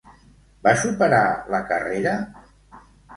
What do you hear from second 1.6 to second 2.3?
carrera?